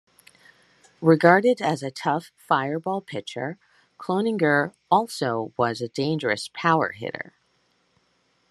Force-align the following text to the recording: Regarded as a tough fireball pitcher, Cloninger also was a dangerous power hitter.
Regarded 1.01 1.61
as 1.61 1.83
a 1.83 1.91
tough 1.91 2.31
fireball 2.35 3.01
pitcher, 3.01 3.59
Cloninger 3.99 4.73
also 4.89 5.53
was 5.57 5.79
a 5.79 5.89
dangerous 5.89 6.49
power 6.55 6.93
hitter. 6.93 7.35